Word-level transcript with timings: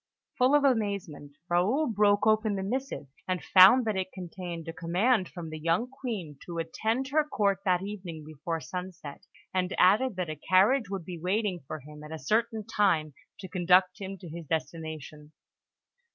Full 0.39 0.55
of 0.55 0.63
amazement, 0.63 1.33
Raoul 1.47 1.85
broke 1.85 2.25
open 2.25 2.55
the 2.55 2.63
missive, 2.63 3.05
and 3.27 3.43
found 3.43 3.85
that 3.85 3.95
it 3.95 4.11
contained 4.11 4.67
a 4.67 4.73
command 4.73 5.29
from 5.29 5.51
the 5.51 5.59
young 5.59 5.87
Queen 5.91 6.39
to 6.43 6.57
attend 6.57 7.09
her 7.09 7.23
Court 7.23 7.59
that 7.65 7.83
evening 7.83 8.25
before 8.25 8.59
sunset, 8.61 9.27
and 9.53 9.75
added 9.77 10.15
that 10.15 10.27
a 10.27 10.35
carriage 10.49 10.89
would 10.89 11.05
be 11.05 11.19
waiting 11.19 11.59
for 11.67 11.81
him 11.81 12.03
at 12.03 12.11
a 12.11 12.17
certain 12.17 12.65
time, 12.65 13.13
to 13.41 13.47
conduct 13.47 13.99
him 14.01 14.17
to 14.17 14.27
his 14.27 14.47
destination. 14.47 15.33